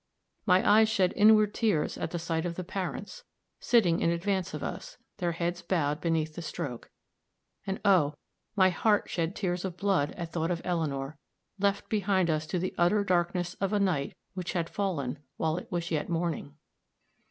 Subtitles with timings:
[0.47, 3.23] My eyes shed inward tears at the sight of the parents,
[3.59, 6.89] sitting in advance of us, their heads bowed beneath the stroke;
[7.67, 8.15] and, oh!
[8.55, 11.19] my heart shed tears of blood at thought of Eleanor,
[11.59, 15.71] left behind us to the utter darkness of a night which had fallen while it
[15.71, 16.55] was yet morning.